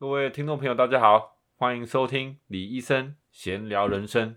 [0.00, 4.36] 各位听众朋友，大家好，欢迎收听李医生闲聊人生。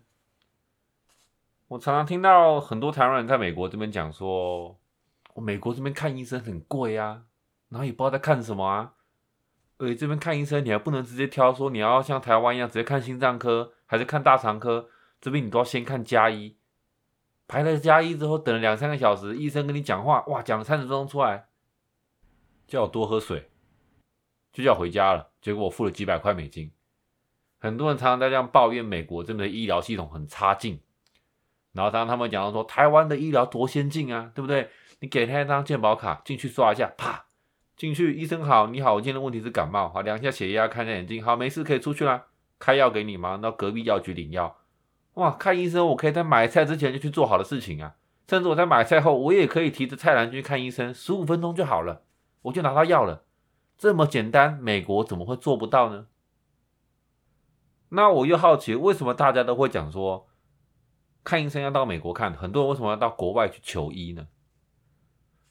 [1.68, 4.80] 我常常听到很多台湾人在美国这边讲说，
[5.36, 7.26] 我美国这边看医生很贵啊，
[7.70, 8.94] 然后也不知道在看什么啊。
[9.78, 14.90] 而且这边看医生，你还不能直接挑说你要像台湾一样直接看心脏科，还是看大肠科，
[15.22, 16.58] 这边你都要先看加医。
[17.48, 21.50] 排了加一之后，等了两三个小时，医生跟你讲话，哇，讲了三十分钟出来，
[22.68, 23.51] 叫我多喝水，
[24.54, 25.30] 就要回家了。
[25.42, 26.72] 结果我付了几百块美金。
[27.60, 30.80] 很多人常常在这样抱怨美国这边的医疗系统很差劲，
[31.74, 34.70] 然后当他们讲到说台湾的医疗多先进啊，对不对？
[35.00, 37.26] 你给他一张健保卡进去刷一下，啪，
[37.76, 42.26] 进去，医生好，你好，我今天的问题是感冒，好，量一下血压，看一下眼睛，好，没事可以出去了，
[42.58, 43.38] 开药给你吗？
[43.38, 44.58] 到隔壁药局领药。
[45.16, 47.96] 哇，看医生，我可以在买菜之前就去做好的事情啊，
[48.28, 52.02] 甚至我在买菜后，我也可以提着菜篮去看医生，十五分钟就好了，
[52.44, 53.24] 我就拿到药了，
[53.82, 56.06] 这么简单，美国怎么会做不到呢？
[57.90, 60.28] 那我又好奇，为什么大家都会讲说
[61.24, 64.28] 看医生要到美国看，很多人为什么要到国外去求医呢？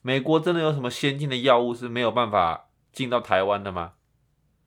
[0.01, 3.95] 美国真的有什么先进的药物是没有办法进到台湾的吗？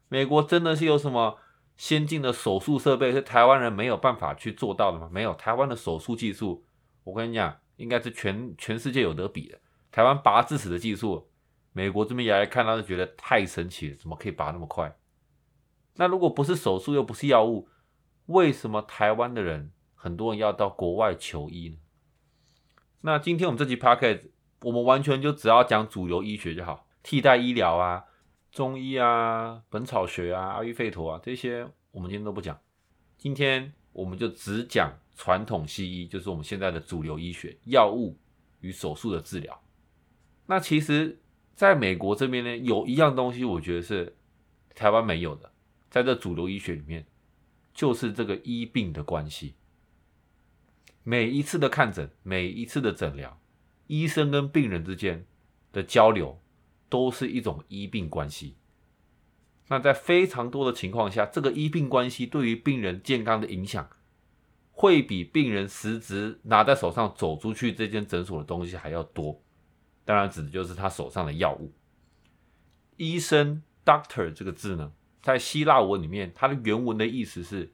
[0.09, 1.39] 美国真的是有什么？
[1.75, 5.09] 先进的手术设备是台湾人没有办法去做到的吗？
[5.11, 6.67] 没有，台湾的手术技术，
[7.03, 9.59] 我跟你讲，应该是全全世界有得比的。
[9.91, 11.31] 台湾拔智齿的技术，
[11.75, 14.97] 美国这边也来看到，就觉得太神奇了，怎么可以拔那么快？
[15.97, 17.69] 那如果不是手术，又不是药物，
[18.27, 21.77] 为什么台湾的人很多人要到国外求医呢？
[23.03, 24.31] 那今天我们这集 p a c k a g e
[24.63, 28.05] 我们完全就只要讲主流医学就好，替代医疗啊。
[28.51, 32.57] 中医啊，本草学啊，阿育吠陀啊，这些我们今天都不讲。
[33.19, 38.17] 今天我们就只讲传统西医，就是我们现在的主流医学，药物
[38.61, 39.61] 与手术的治疗。
[40.47, 41.19] 那其实，
[41.55, 44.17] 在美国这边呢，有一样东西，我觉得是
[44.75, 45.53] 台湾没有的，
[45.91, 47.07] 在这主流医学里面，
[47.73, 49.55] 就是这个医病的关系。
[51.03, 53.41] 每一次的看诊，每一次的诊疗，
[53.87, 55.27] 医生跟病人之间
[55.73, 56.41] 的交流。
[56.91, 58.57] 都是一种医病关系。
[59.67, 63.89] 那在非常多的情况下，这个医病关系对于病人健康的影响，
[64.71, 69.43] 会比病人实质拿在手上走出去这间诊所的东西还要多。
[70.05, 71.73] 当然，指的就是他手上的药物。
[72.97, 74.93] 医生 （doctor） 这个字呢，
[75.23, 77.73] 在希腊文里面，它的原文的意思是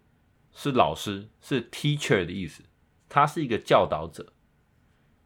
[0.53, 2.63] 是老师，是 teacher 的意思。
[3.09, 4.33] 他是一个教导者。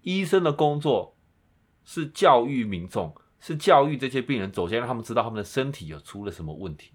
[0.03, 1.17] 医生的工作
[1.85, 3.15] 是教育民众。
[3.47, 6.93] 是教育这些病人，首先让他们知道他们的身体有出了什么问题。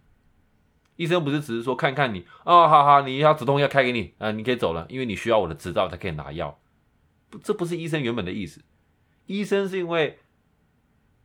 [0.96, 6.59] 医生不是只是说看看你哦，好好，你要止痛药开给你，啊，你可以走了，因为你需要我的执照才可以拿药。
[7.30, 8.64] 不，这不是医生原本的意思。
[9.29, 10.17] 医生是因为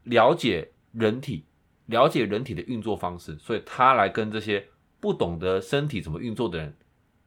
[0.02, 1.46] 了解人体，
[1.86, 4.68] 了解人体的运作方式，所以他来跟这些
[5.00, 6.76] 不懂得身体怎么运作的人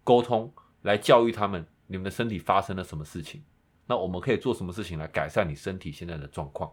[0.04, 3.44] 沟通，来教育他们，你们的身体发生了什么事情，
[3.88, 6.72] 那我们可以做什么事情来改善你身体现在的状况。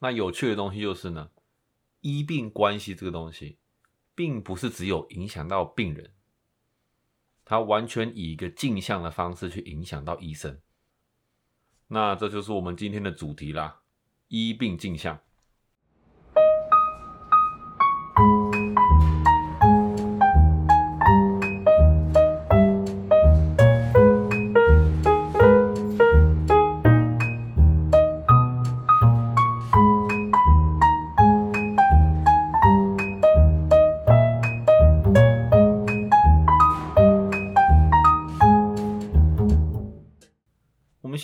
[0.00, 1.30] 那有趣的东西就是呢，
[2.00, 3.58] 医病关系这个东西，
[4.16, 6.10] 并不是只有影响到病人，
[7.44, 10.58] 它完全以一个镜像的方式去影响到医生。
[11.88, 13.80] 那这就是我们今天的主题啦，
[14.28, 15.20] 一病镜像。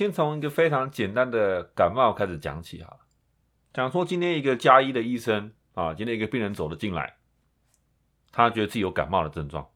[0.03, 2.99] 先从一个非常简单的感冒开始讲起哈，
[3.73, 7.19] 讲说今天一个加一的医生啊，今天一个病人走了进来，
[8.33, 9.71] 他觉得自己有感冒的症状，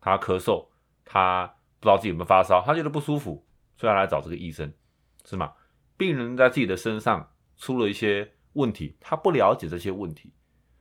[0.00, 0.68] 他咳嗽，
[1.04, 3.44] 他不知道自己有没有发烧，他觉得不舒服，
[3.76, 4.72] 所以他来找这个医生，
[5.24, 5.52] 是吗？
[5.96, 10.32] 病人在自己的身上出了一些问题，他不了解这些问题，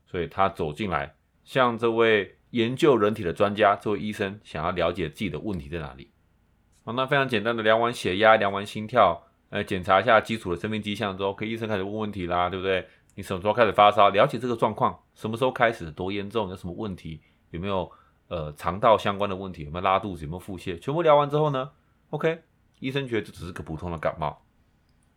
[0.06, 6.13] 所以他走进来，向这位研究人体的专家，这位医生想要了解自己的问题在哪里。
[6.86, 12.86] 好，那非常简单的量完血压，量完心跳，呃，检查一下基础的生命迹象之后，可以医生开始问问题啦，对不对？
[13.16, 14.10] 你什么时候开始发烧？
[14.10, 15.90] 了解这个状况，什么时候开始？
[15.92, 16.50] 多严重？
[16.50, 17.22] 有什么问题？
[17.52, 17.90] 有没有
[18.28, 19.64] 呃肠道相关的问题？
[19.64, 20.26] 有没有拉肚子？
[20.26, 20.78] 有没有腹泻？
[20.80, 21.72] 全部聊完之后呢
[22.10, 22.42] ？OK，
[22.80, 24.42] 医生觉得这只是个普通的感冒，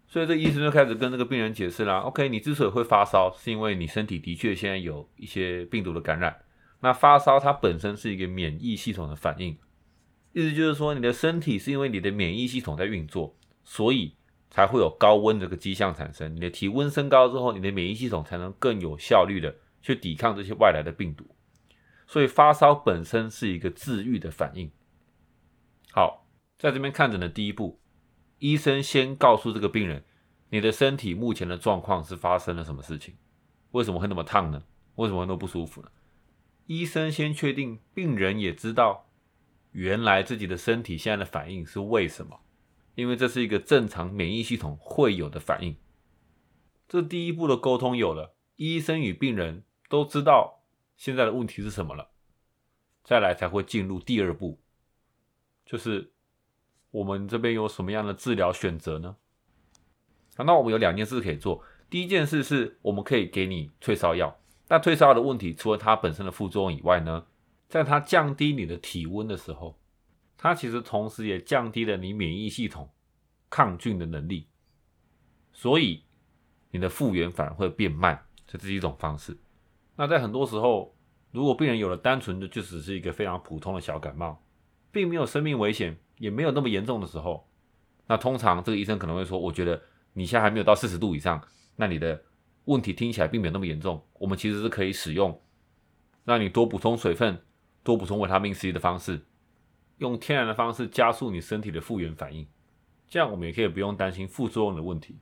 [0.06, 1.98] 所以这医生就开始跟这个病人解释啦。
[2.00, 6.36] OK，你之所以会发烧，是因为你身体的确现在有一些病毒的感染。
[6.80, 9.56] 那发烧它本身是一个免疫系统的反应。
[10.36, 13.34] 意思就是说，你的身体是因为你的免疫系统在运作，
[13.64, 14.14] 所以
[14.50, 16.36] 才会有高温这个迹象产生。
[16.36, 21.24] 你的体温升高之后，你的免疫系统才能更有效率的去抵抗这些外来的病毒。
[22.06, 24.70] 所以发烧本身是一个治愈的反应。
[25.92, 26.28] 好，
[26.58, 27.80] 在这边看诊的第一步，
[28.38, 30.04] 医生先告诉这个病人，
[30.50, 33.14] 你的身体目前的状况是发生了什么事情？
[33.70, 34.62] 为什么会那么烫呢？
[34.96, 35.88] 为什么会那么不舒服呢？
[36.66, 39.05] 医生先确定，病人也知道，
[39.76, 42.40] 原来自己的身体现在的反应是为什么？
[42.94, 45.76] 因为这是一个正常免疫系统会有的反应。
[46.88, 50.62] 这第一步的沟通有了，医生与病人都知道。
[50.96, 52.08] 现在的问题是什么了？
[53.04, 54.58] 再来才会进入第二步，
[55.66, 56.10] 就是
[56.90, 59.16] 我们这边有什么样的治疗选择呢？
[60.38, 61.62] 好，那我们有两件事可以做。
[61.90, 64.40] 第一件事是我们可以给你退烧药。
[64.68, 67.26] 那退烧药的问题，除了它本身的副作用以外呢，
[67.68, 69.78] 在它降低你的体温的时候，
[70.36, 72.90] 它其实同时也降低了你免疫系统
[73.50, 74.46] 抗菌的能力，
[75.52, 76.04] 所以
[76.70, 78.22] 你的复原反而会变慢。
[78.48, 79.36] 这是一种方式。
[79.96, 80.94] 那在很多时候，
[81.32, 84.40] 如果病人有了单纯的就只是一个非常普通的小感冒，
[84.92, 87.48] 并没有生命危险，也没有那么严重的时候，
[88.06, 89.82] 那通常这个医生可能会说：“我觉得
[90.12, 91.42] 你现在还没有到四十度以上，
[91.74, 92.22] 那你的
[92.66, 94.00] 问题听起来并没有那么严重。
[94.14, 95.42] 我们其实是可以使用
[96.24, 97.36] 让你多补充水分、
[97.86, 99.20] 多补充维他命 C 的方式，
[99.98, 102.44] 用天然的方式加速你身体的复原反应。
[103.08, 105.16] 这样我们也可以不用担心副作用的问题。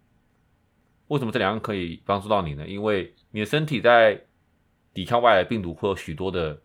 [1.09, 2.67] 为什么这两样可以帮助到你呢？
[2.67, 4.25] 因为你的身体在
[4.95, 6.59] 抵抗外来病毒会有许多的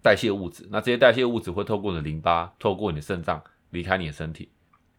[0.00, 4.50] 代谢物质，那这些代谢物质会透过你的淋巴，透过你的肾脏离开你的身体。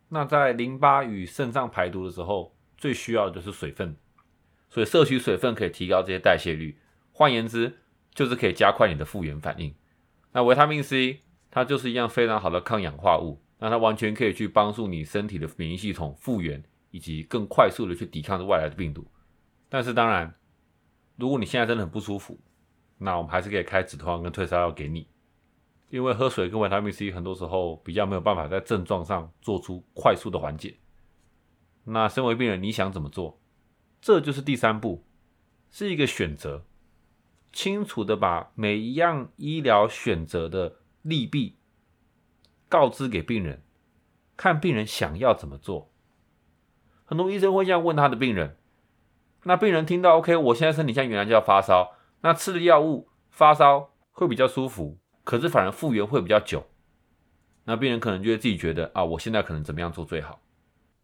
[0.10, 3.96] 那在淋巴与肾脏排毒的时候，最需要的就是水分，
[4.70, 6.78] 所以摄取水分可以提高这些代谢率。
[7.12, 7.80] 换言之，
[8.14, 9.74] 就是可以加快你的复原反应。
[10.32, 11.22] 那维他命 C
[11.52, 19.06] 它就是一样非常好的抗氧化物，那它完全可以去帮助你身体的免疫系统复原，以及更快速的去抵抗这外来的病毒。
[19.68, 20.36] 但是当然，
[21.16, 22.40] 如果你现在真的很不舒服，
[22.98, 25.08] 那我们还是可以开止痛药跟退烧药给你，
[25.90, 30.78] 因为喝水跟维他命 C 很多时候比较没有办法在症状上做出快速的缓解。
[31.86, 33.42] 那身为病人，你想怎么做？
[34.00, 35.04] 这就是第三步，
[35.72, 36.64] 是一个选择，
[37.52, 41.58] 清楚的把每一样医疗选择的利弊
[42.68, 43.64] 告知给病人，
[44.38, 45.92] 看病人想要怎么做。
[47.06, 48.58] 很多医生会这样问他的病人，
[49.44, 51.94] 那病人听到 OK，我现在身体像原来就要发烧。
[52.22, 56.68] 那吃的药物发烧会比较舒服，可是反而复原会比较久。
[57.64, 60.42] 那病人可能就会自己觉得啊，我现在可能怎么样做最好，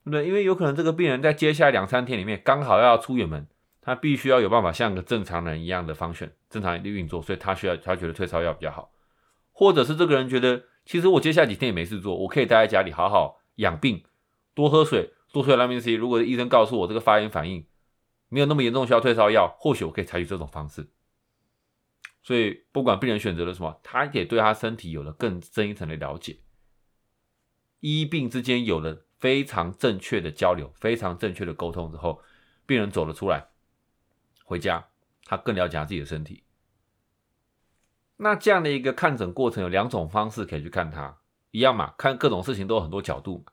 [0.04, 0.28] 对不对？
[0.28, 3.48] 因为有可能这个病人在接下来两三天里面刚好要出远门，
[3.86, 8.92] 他必须要有办法像个正常人一样的方选，正常的运作，所以他需要他觉得退烧药比较好，
[9.52, 14.04] 或者是这个人觉得其实我接下来几天也没事做，我可以待在家里好好养病，
[14.56, 15.94] 多喝水，多喝维他命 C。
[15.94, 17.64] 如果医生告诉我这个发炎反应
[18.28, 20.90] 没有那么严重，需要退烧药，或许我可以采取这种方式。
[22.24, 26.40] 所以，不管病人选择了什么，他也对他身体有了更深一层的了解，
[27.82, 32.20] 医病之间有了非常正确的交流、非常正确的沟通之后，
[32.66, 33.50] 病人走了出来，
[34.46, 34.88] 回家，
[35.26, 36.44] 他更了解他自己的身体。
[38.16, 41.18] 那这样的一个看诊过程有两种方式可以去看他，
[41.52, 43.44] 一样嘛，看各种事情都有很多角度。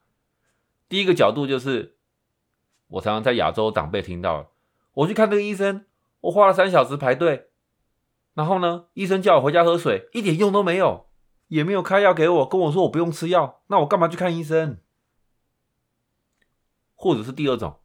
[0.89, 1.97] 第一个角度就是，
[2.87, 4.53] 我常常在亚洲长辈听到，
[4.93, 5.87] 我去看这个医生，
[6.21, 7.49] 我花了三小时排队。
[8.35, 8.87] 然后呢？
[8.95, 11.07] 医生叫我回家喝水，一点用都没有，
[11.49, 14.79] 也没有开药给我，跟我说我不用吃药，那我干嘛去看医生？
[16.95, 17.81] 或者是第二种，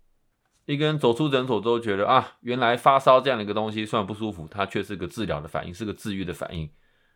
[0.68, 6.70] 一个人走出诊所之后觉得啊，原来发烧这样的一个东西虽然不舒服，它却是个治疗的反应，是个治愈的反应。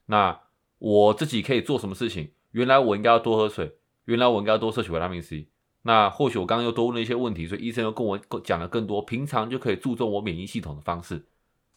[0.06, 0.40] 那
[0.80, 2.32] 我自己可以做什么事情？
[2.52, 5.50] 原来我应该要多喝水，原来我应该要多摄取维他命 C。
[5.82, 11.26] 那或许我刚刚又多问了一些问题，所以医生又跟我讲了更多，平常就可以注重我免疫系统的方式。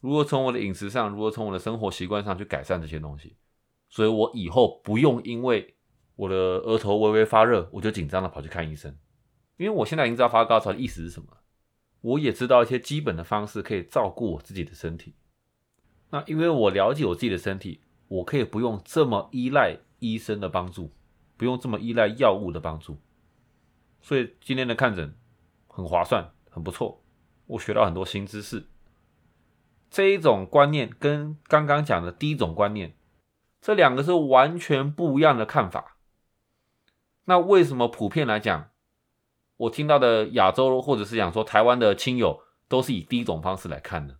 [0.01, 3.37] 如何从我的饮食上，如何从我的生活习惯上去改善这些东西，
[3.89, 5.75] 所以我以后不用因为
[6.15, 8.97] 我的额头微微发热，我就紧张的跑去看医生，
[9.57, 11.27] 因为我现在已经知道发高烧的意思是什么，
[12.05, 15.15] 我也知道一些基本的方式可以照顾我自己的身体。
[16.11, 20.93] 那因为我了解我自己的身体，我可以不用这么依赖医生的帮助，
[21.39, 22.99] 不用这么依赖药物的帮助，
[24.03, 25.17] 所以今天的看诊
[25.67, 27.03] 很划算，很不错，
[27.47, 28.67] 我学到很多新知识。
[29.89, 32.95] 这一种观念跟刚刚讲的第一种观念，
[33.63, 35.97] 这两个是完全不一样的看法。
[37.25, 38.69] 那为什么普遍来讲，
[39.57, 44.19] 我听到的亚洲或者是讲说台湾的亲友都是以第一种方式来看的？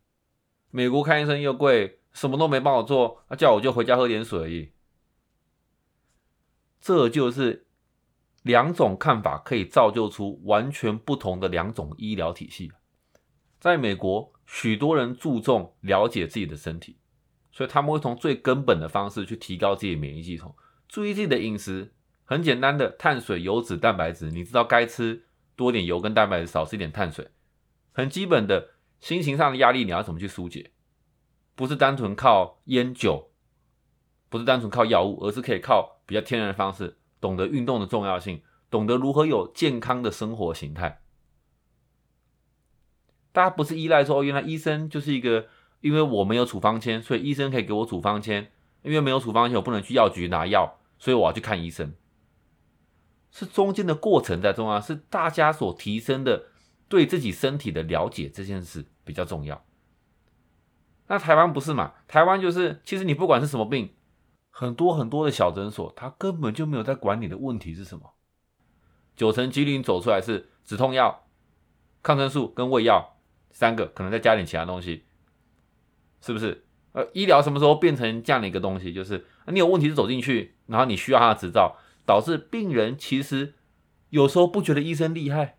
[0.71, 4.73] 美国看医生又贵，什么都没帮我做，叫我就回家喝点水而已。
[6.81, 7.67] 这就是
[8.43, 12.73] 两种看法可以造就出完全不同的两种医疗体系。
[13.59, 14.33] 在美国。
[14.47, 16.99] 许多人注重了解自己的身体，
[17.51, 20.55] 所以他们会从最根本的方式去提高自己的免疫系统，
[20.87, 21.95] 注意自己的饮食。
[22.27, 25.24] 很简单的碳水、油脂、蛋白质，你知道该吃
[25.57, 27.29] 多点油跟蛋白质，少吃一点碳水。
[27.93, 28.71] 很基本的
[29.01, 30.73] 心情上的压力，你要怎么去疏解？
[31.55, 33.31] 不是单纯靠烟酒，
[34.29, 41.01] 不是单纯靠药物，而是可以靠比较天然的方式，懂得运动的重要性，懂得如何有健康的生活形态。
[43.33, 45.47] 大家不是依赖说，原来医生就是一个，
[45.81, 48.51] 因为我没有处方签，所以医生可以给我处方签。
[48.83, 51.95] 因为没有处方签，我不能去药局拿药，所以我要去看医生。
[53.35, 56.45] 是中间的过程在重要，是大家所提升的
[56.89, 59.65] 对自己身体的了解这件事比较重要。
[61.09, 61.95] 那台湾不是嘛？
[62.07, 63.93] 台湾就是，其实你不管是什么病，
[64.51, 68.15] 很多很多的小诊所，他根本就没有在管你的问题是什么。
[69.17, 71.27] 九成几率走出来是止痛药、
[72.05, 73.17] 抗生素跟胃药
[73.51, 75.05] 三个，可能再加点其他东西，
[76.21, 76.65] 是不是？
[76.93, 78.93] 呃，医疗什么时候变成这样的一个东西？
[78.93, 83.55] 就是你有问题是走进去，然后你需要他的执照，导致病人其实
[84.11, 85.57] 有时候不觉得医生厉害，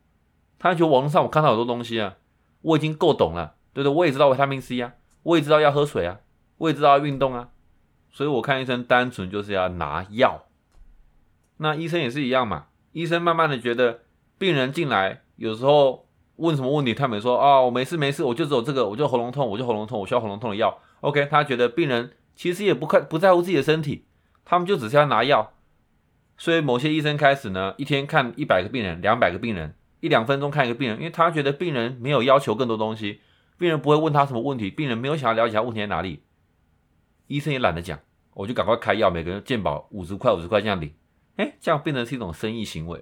[0.59, 2.17] 他觉得网络上我看到很多东西啊，
[2.61, 3.95] 我已经够懂了，对不对？
[3.95, 4.93] 我也知道维他命 C 啊。
[5.23, 6.19] 我也知道要喝水啊，
[6.59, 7.49] 我也知道要运动啊，
[8.11, 10.45] 所以我看医生单纯就是要拿药。
[11.57, 14.01] 那医生也是一样嘛，医生慢慢的觉得
[14.37, 20.77] 病人进来，有时候问什么问题，他们说啊，我没事没事，我就只有这个，我就喉咙痛，我就喉咙痛，我需要喉咙痛的药。
[21.01, 24.05] OK，他觉得病人其实也不看不在乎自己的身体，
[24.45, 25.54] 他们就只是要拿药。
[26.37, 33.21] 所以某些医生开始呢，一天看一百个病人，两百个病人，一两分钟看一个病人，因为他觉得病人没有要求更多东西。
[33.57, 36.23] 病人不会问他什么问题，病人没有想要了解他问题在哪里，
[37.27, 37.97] 医生也懒得讲，
[38.33, 40.93] 我就赶快开药，每个人健保五十块五十块这样领，
[41.37, 43.01] 哎，这样变成是一种生意行为，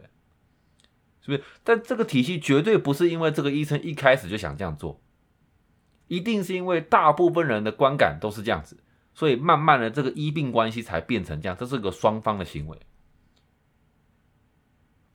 [1.22, 1.44] 是不是？
[1.64, 5.02] 但这个体系绝对不是因为这个医生一开始就想这样做，
[6.08, 8.78] 一定是因为大部分人的观感都是这样子，
[9.16, 12.78] 所以慢慢的这个医病关系才变成这样，这是个双方的行为。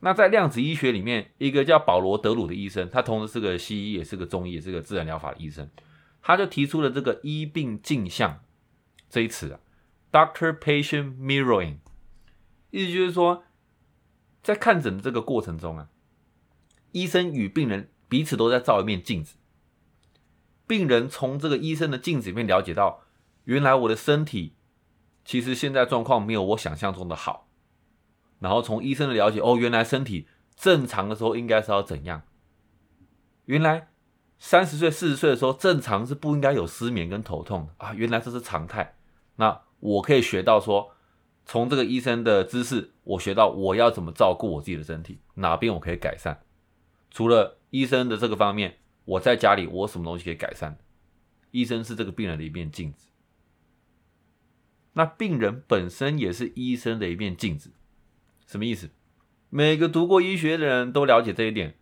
[0.01, 5.69] 那在量子医学里面，一个叫保罗·德鲁的医生，他同时是个西医，也是个中医，也是个自然疗法的医生，
[6.21, 8.41] 他就提出了这个医病镜像
[9.09, 9.59] 这一词啊
[10.11, 11.79] ，Doctor-Patient Mirroring，
[12.71, 13.43] 意思就是说，
[14.41, 15.89] 在看诊的这个过程中啊，
[16.93, 19.35] 医生与病人彼此都在照一面镜子，
[20.65, 23.01] 病人从这个医生的镜子里面了解到，
[23.43, 24.53] 原来我的身体
[25.25, 27.48] 其实现在状况没有我想象中的好。
[28.39, 32.23] 然后从医生的了解，哦，原来身体正常的时候应该是要怎样？
[33.45, 33.89] 原来
[34.37, 38.95] 三十岁、四十岁的时候正常是不应该有失眠跟头痛啊，原来这是常态。
[39.35, 40.91] 那我可以学到说，
[41.45, 46.37] 从这个医生的知识，我学到我要怎么照顾我自己的身体，哪边我可以改善？
[47.09, 50.77] 除了医生的这个方面，我在家里我什么东西可以改善？
[51.51, 53.07] 医生是这个病人的一面镜子，
[54.93, 57.71] 那病人本身也是医生的一面镜子。
[58.49, 58.89] 什么意思？
[59.51, 61.75] 每个读过医学的人都了解这一点。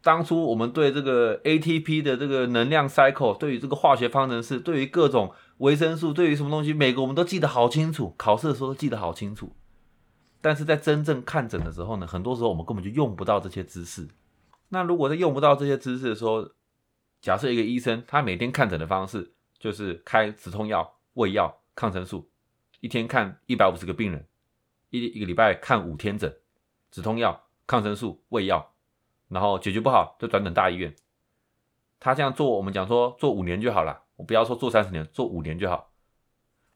[0.00, 9.56] 当初我们对这个 ATP 的这个能量 cycle，对于这个化学方程式，对于各种维生素，对于什么东西，每个我们都记得好清楚，考试的时候都记得好清楚。
[10.40, 14.06] 但是在真正看诊的时候呢，很多时候我们根本就用不到这些知识。
[14.68, 16.48] 那如果在用不到这些知识的时候，
[17.20, 22.30] 假设一个医生他每天看诊的方式就是开止痛药、胃药、抗生素，
[22.78, 24.24] 一天看一百五十个病人。
[24.90, 26.34] 一一个礼拜看五天诊，
[26.90, 28.74] 止痛药、抗生素、胃药，
[29.28, 30.94] 然后解决不好就转诊大医院。
[32.00, 35.92] 他这样做，我们讲说做五年就好了，我不要说做三十年，做五年就好。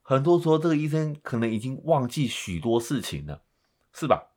[0.03, 3.43] 很多时候，这个医生可能已经忘记许多事情了，
[3.93, 4.33] 是吧？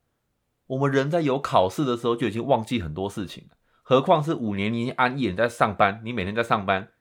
[0.67, 6.91] 我们人在有考试的时候就已经忘记很多事情了，何况是五年你安逸在上班，你每天在上班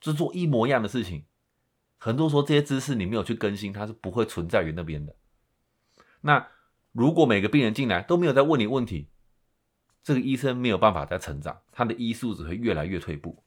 [0.00, 1.24] 就做一模一样的事情。
[1.98, 5.16] 很多时候这些知识你没有去更新，它是不会存在于那边的。
[6.22, 6.48] 那
[6.92, 9.08] 如果每个病人进来都没有在问你问题，
[10.02, 13.44] 这个医生没有办法再成长，他的医术只会越来越退步，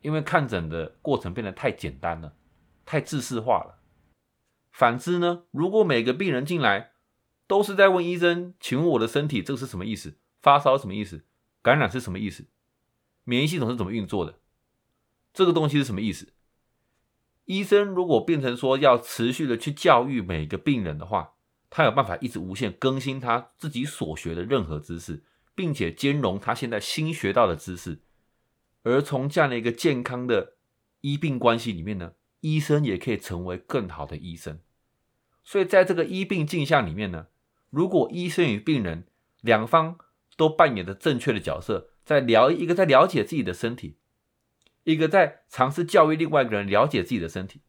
[0.00, 2.34] 因为看诊的过程变得太简单了，
[2.84, 3.78] 太制式化了。
[4.70, 6.92] 反之呢，如果每个病人进来
[7.46, 10.18] 都是在问医生，请问我的身体这个是什么意思？
[10.40, 11.24] 发烧什么意思？
[11.60, 12.46] 感染是什么意思？
[13.24, 14.38] 免疫系统是怎么运作的？
[15.32, 16.32] 这个东西是什么意思？
[17.46, 21.34] 医生如果变成说要持续的去教育每个病人的话，
[21.70, 25.22] 他有办法一直无限更新他自己所学的任何知识，
[25.54, 28.00] 并且兼容他现在新学到的知识，
[28.82, 30.54] 而从这样的一个健康的
[31.00, 34.58] 医病关系里面呢，医生也可以成为更好的医生。
[35.44, 37.28] 所以在这个医病镜像里面呢，
[37.70, 39.06] 如果医生与病人
[39.40, 39.96] 两方
[40.36, 43.96] 都扮演着正确的角色，在了一个在了解自己的身体，
[44.82, 47.60] 一个在尝试教育另外一个人了解自己的身体，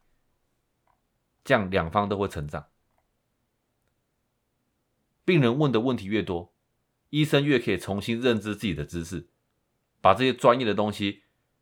[1.43, 2.70] 这样两方都会成长。
[5.23, 6.53] 病人问的问题越多，
[7.09, 9.27] 医生越可以重新认知自己的知识，
[10.01, 11.21] 把这些专业的东西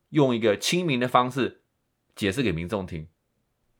[0.09, 1.61] 用一个亲民的方式
[2.15, 3.07] 解释给民众听，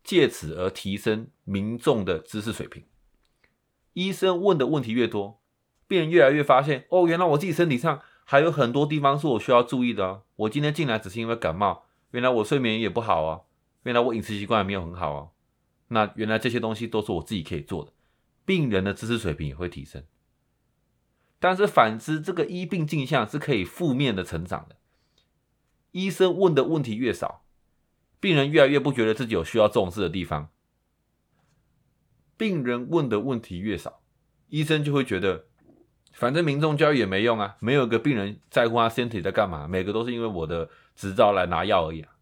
[0.04, 2.84] 借此而提升民众的知识水平。
[3.94, 5.42] 医生问的问题越多，
[5.88, 10.24] 病人越来越发现，哦，原来我自己身体上还有很多地方是我需要注意的哦。
[10.36, 13.42] 我今天进来只是因为感冒，原来我睡眠也不好啊，
[13.84, 15.30] 原来我饮食习惯也没有很好啊。
[15.88, 17.92] 那原来这些东西都是我自己可以做的。
[18.50, 20.04] 病人的知识水平也会提升，
[21.38, 24.78] 但是反之，这个医病镜像是可以负面的成长的。
[25.92, 27.46] 医生问的问题越少，
[28.20, 30.50] 病人越来越不觉得自己有需要重视的地方。
[32.38, 34.02] 病人问的问题越少，
[34.48, 35.46] 医生就会觉得，
[36.12, 42.16] 反正民众教育也没用啊，没有一个病人在乎他身体在干嘛，每个都是因为我的执照来拿药而已啊。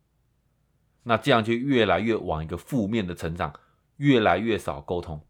[1.03, 3.57] 那这样就越来越往一个负面的成长，
[3.95, 5.25] 越来越少沟通。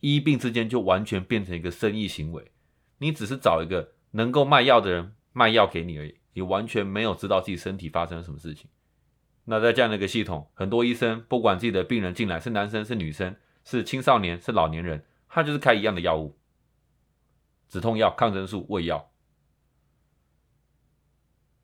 [0.00, 2.52] 医病之间就完全变成一个生意行为，
[2.98, 8.70] 你只是找一个能够卖药的人卖药给你而已，你完全没有知道自己身体发生了什么事情。
[9.44, 16.38] 那在这样的一个系统，很多医生不管自己的病人进来是男生是女生，是青少年是老年人，他就是开一样的药物，
[17.68, 19.10] 止痛药、抗生素、胃药。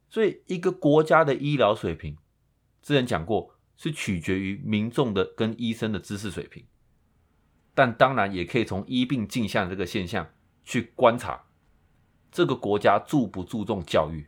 [0.08, 2.16] 所以一个国家的医疗水平，
[2.80, 6.64] 之前讲过，是取决于民众的跟医生的知识水平。
[7.74, 10.26] 但当然也可以从医病镜像这个现象
[10.64, 11.42] 去观察
[12.30, 14.26] 这个国家注不注重教育。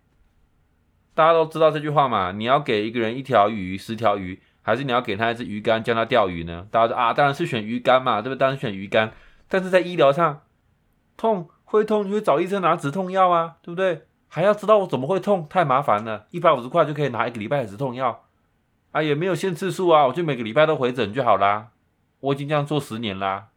[1.15, 2.33] 大家都知道这句话嘛？
[2.33, 6.67] 你要给一个人一条鱼、十条鱼，还是你要给他一只鱼竿教他钓鱼呢？
[6.71, 8.39] 大家说啊，当然是选鱼竿嘛，对不对？
[8.39, 9.13] 当然选鱼竿。
[9.49, 10.43] 但是在医疗上，
[11.17, 14.03] 痛会痛，你会找医生拿止痛药啊，对不对？
[14.29, 16.27] 还要知道我怎么会痛，太麻烦了。
[16.33, 18.25] 一百五十块就可以拿一个礼拜的止痛药
[18.91, 21.69] 啊，也没有限次数啊，我就每个礼拜都回诊就好啦。
[22.21, 23.51] 我已经这样做十年啦，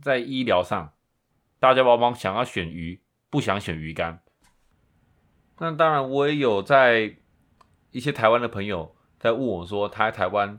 [0.00, 0.92] 在医疗上，
[1.58, 4.22] 大家往往想要选鱼，不想选鱼竿。
[5.58, 7.16] 那当然，我也有在
[7.90, 10.58] 一些台湾的朋友在问我说，他在台湾，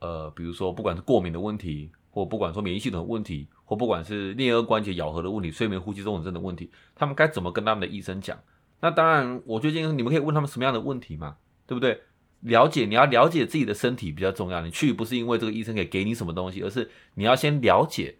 [0.00, 8.38] 呃，比如说不管是过敏的问题，或不管说免疫系统的问题，或不管是颞颌关节咬合的问题、睡眠呼吸综合症的问题，他们该怎么跟他们的医生讲？
[8.80, 12.02] 那当然，我最近你们可以问他们什么样的问题嘛，对不对？
[12.42, 14.60] 了解你要了解自己的身体比较重要。
[14.60, 18.18] 你去不是因为这个医生可以给你什么东西，而是你要先了解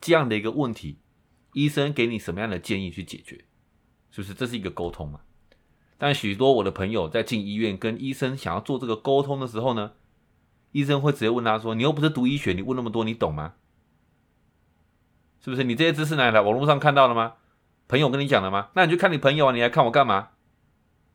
[0.00, 0.98] 这样的一个问题，
[1.52, 3.44] 医生给你什么样的建议去解决，
[4.10, 4.34] 是不是？
[4.34, 5.20] 这是一个沟通嘛？
[5.98, 9.92] 但许多我的朋友在进医院跟医生想要做这个沟通的时候呢，
[10.72, 13.54] 医生会直接问他说：“你又不是读医学，你问那么多，你懂吗？
[15.40, 15.64] 是不是？
[15.64, 16.40] 你这些知识哪来？
[16.40, 17.34] 网络上看到了吗？
[17.88, 18.68] 朋友跟你讲的吗？
[18.74, 20.30] 那你去看你朋友啊，你来看我干嘛？”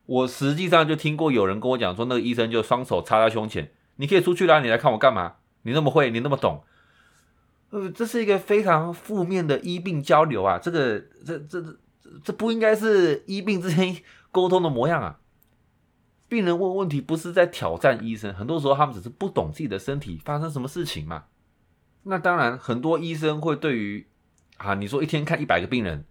[0.06, 5.36] 我实际上就听过有人跟我讲说，那个医生就双手插在胸前，你可以出去啦，你来看我干嘛？
[5.64, 6.62] 你那么会，你那么懂，
[7.70, 10.60] 呃，这是一个非常负面的医病交流啊！
[10.62, 11.78] 这个，这这这
[12.22, 13.96] 这不应该是医病之间
[14.30, 15.20] 沟通的模样啊！
[16.28, 21.24] 病人问问题不是在挑战医生，很多时候他们只是不懂自己的身体发生什么事情嘛。
[22.04, 24.06] 那当然，很多医生会对于
[24.58, 26.06] 啊，你说一天看一百个病人，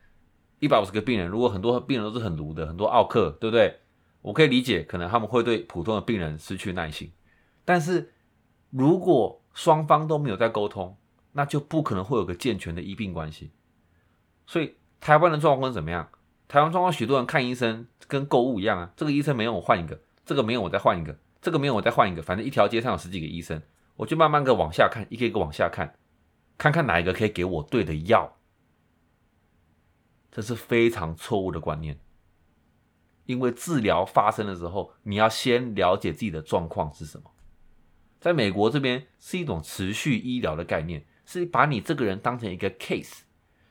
[0.60, 3.80] 一百五十个病人，如果很多病人都是很鲁的，很多奥克，对不对？
[4.22, 7.12] 我可以理解，可能他们会对普通的病人失去耐心，
[7.64, 8.12] 但是
[8.70, 10.96] 如果双方都没有在沟通，
[11.32, 13.50] 那就不可能会有个健全的医病关系。
[14.46, 16.08] 所以台湾的状况怎么样？
[16.48, 23.60] 台湾状况，许多人看医生跟购物一样啊，这个医生没有我换一个，这个没有我再换一个，这个没有我再换一个，反正一条街上有十几个医生，
[23.96, 25.94] 我就慢慢的往下看，一个一个往下看，
[26.58, 28.36] 看看哪一个可以给我对的药。
[30.30, 31.98] 这是非常错误的观念。
[33.26, 37.30] 因为治疗发生的时候，你要先了解自己的状况是什么。
[38.20, 43.20] 在美国这边是一种持续医疗的概念，是把你这个人当成一个 case，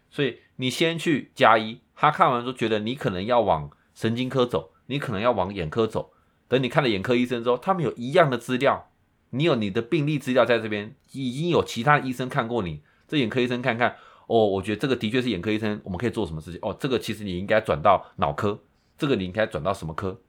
[0.10, 6.12] 所以你先去加医，他看完之后觉得你可能要往神经科走，你可能要往眼科走。
[6.50, 8.92] 等你看了眼科医生之后，他们有一样的资料，
[9.30, 13.96] 你有你的病历资料在这边，已经有其他医生看过你，这眼科医生看看，
[14.28, 16.60] 哦，我觉得这个的确是眼科医生，我们可以做什么事情？
[16.62, 18.60] 哦，这个其实你应该转到脑科。
[19.02, 20.22] 这个你应该转到什么科？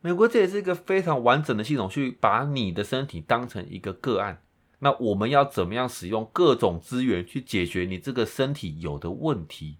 [0.00, 4.44] 美国这也是一个非常完整的系统，去把你的身体当成一个个案。
[4.78, 9.78] 那我们要怎么样使用各种资源去解决你这个身体有的问题，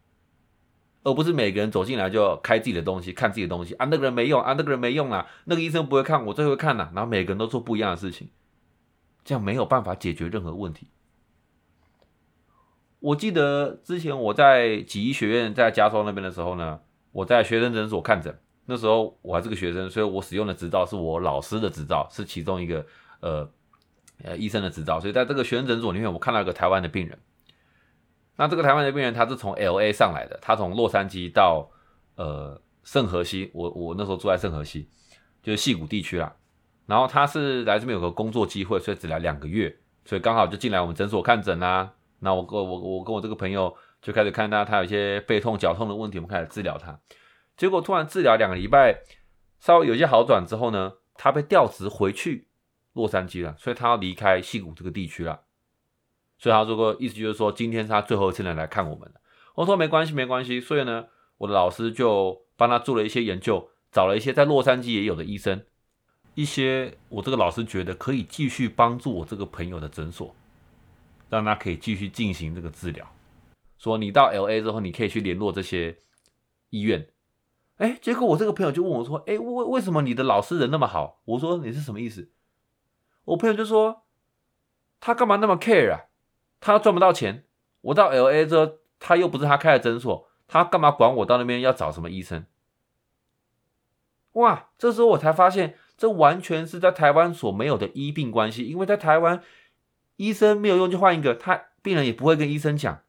[1.04, 3.86] 而不是每个人走进来就开自己的东西，看自己的东西啊？
[3.86, 6.90] 那个人没用啊，那个人没用啊，那个医生不会看，我最会看呐。
[6.92, 8.30] 然后每个人都做不一样的事情，
[9.22, 10.88] 这样没有办法解决任何问题。
[12.98, 16.80] 我记得之前我在几医学院在加州那边的时候呢。
[17.16, 22.84] 我在学生诊所看诊，那时候我还是个学生，所以我使用的执照是我老师的执照，是其中一个
[23.20, 23.48] 呃
[24.22, 25.00] 呃医生的执照。
[25.00, 27.18] 所以在这个学生诊所里面，我看到一个台湾的病人。
[28.36, 31.70] 那这个台湾的病人他是从 L A 上来的，他从洛杉矶到
[32.16, 34.90] 呃圣荷西，我我那时候住在圣荷西，
[35.42, 36.36] 就是戏谷地区啦。
[36.84, 39.74] 然后他是来这边有个工作机会，所以只来两个月，
[40.04, 41.94] 所以刚好就进来我们诊所看诊啦。
[42.18, 46.98] 那我跟我我跟我这个朋友就开始看他，他有一些背痛、脚痛的问题，我们开始治疗他。
[47.56, 49.00] 结果突然治疗两个礼拜，
[49.58, 52.46] 稍微有些好转之后呢，他被调职回去
[52.92, 55.40] 洛杉矶了，所以他要离开西谷这个地区了。
[56.38, 59.20] 所以他说过，意思就是说，今天是他最后一次来来看我们了。
[59.54, 60.60] 我说没关系，没关系。
[60.60, 61.06] 所以呢，
[61.38, 65.64] 我的老师就帮他做了一些研究，找了一些在洛杉矶也有的医生，
[66.34, 70.36] 一些我这个老师觉得可以继续帮助我这个朋友的诊所，
[71.30, 73.10] 让他可以继续进行这个治疗。
[73.78, 75.98] 说你到 L A 之后，你可以去联络这些
[76.70, 77.08] 医院。
[77.76, 82.30] 哎，结果我这个朋友就问我说：“哎，为为什么你的老师人那么好？”我说：“你是什么意思？”
[83.24, 84.04] 我朋友就说
[84.98, 86.06] ：“他干嘛那么 care 啊？”
[86.58, 87.44] 他赚不到钱，
[87.82, 92.46] 我到 L A 之后，他又不是他开的诊所，他干嘛管我到那边要找什么医生？
[94.32, 94.70] 哇！
[94.78, 98.64] 这时候我才发现，这完全是在台湾所没有的医病关系。
[98.64, 99.42] 因为在台湾，
[100.16, 103.02] 医生没有用就换一个，他病人也不会跟医生讲。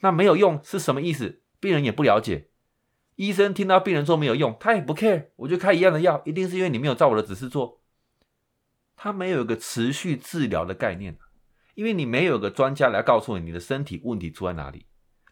[0.00, 1.42] 那没有用是什么意思？
[1.60, 2.48] 病人也不了解。
[3.16, 7.80] 医生听到病人说没有用，他也不 care，我就开一样的药，一定是因为你没有照我的指示做。
[8.96, 11.18] 他没有一个持续治疗的概念。
[11.74, 14.86] 因为你没有个专家来告诉你你的身体问题出在哪里，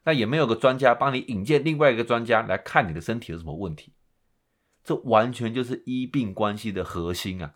[0.05, 3.95] 那也没有个专家帮你引荐另外一个专家来看你的身体有什么问题，
[4.85, 7.55] 这完全就是医病关系的核心啊！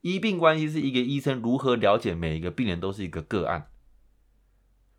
[0.00, 3.69] 医病关系是一个医生如何了解每一个病人都是一个个案，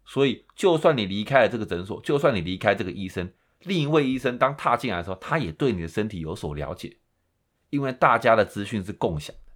[0.05, 6.97] 所以就算你离开了这个诊所，就算你离开这个医生，另一位医生当踏进来的时候，他也对你的身体有所了解，
[7.69, 9.51] 因为大家的资讯是共享的。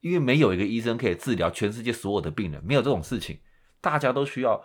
[0.00, 3.40] 因为没有一个医生可以治疗全世界所有的病人，没有这种事情。
[3.80, 4.64] 大家都需要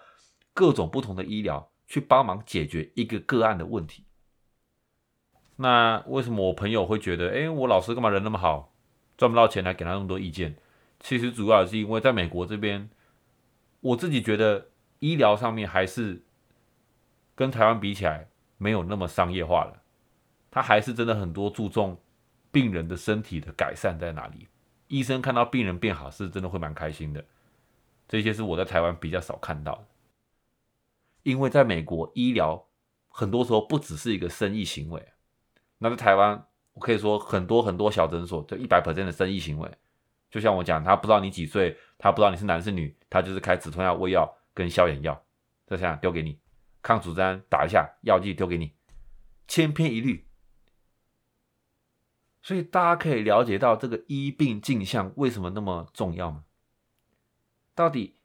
[0.53, 4.05] 各种不同的医疗去帮忙解决一个个案的问题。
[5.55, 8.73] 那为什么我朋友会觉得，哎，我老师干嘛人那么好，
[9.17, 10.55] 赚不到钱还给他那么多意见？
[10.99, 12.89] 其实主要是因为在美国这边，
[13.83, 14.69] 我自己觉得
[14.99, 16.23] 医疗上面还是
[17.35, 19.83] 跟台湾比起来没有那么商业化了。
[20.49, 21.99] 他还是真的很多注重
[22.49, 24.47] 病人的身体的改善在哪里。
[24.87, 27.25] 医生看到病人变好，是真的会蛮开心的。
[28.07, 29.87] 这些是我在台湾比较少看到的，
[31.23, 32.65] 因为在美国医疗
[33.09, 35.05] 很多时候不只是一个生意行为。
[35.79, 39.69] 那在台湾，我可以说很多很多小诊所，就一百 percent 的生意行为。
[40.29, 45.23] 就像我讲，他不知道你几岁，他不知道你是男是女，他就是开止痛药、胃药跟消炎药，
[45.65, 46.37] 这样丢给你，
[46.81, 48.73] 抗组织胺打一下，药剂丢给你，
[49.47, 50.27] 千篇一律。
[52.41, 56.43] 所以大家可以了解到这个医病镜像为什么那么重要吗？
[57.73, 58.17] 到底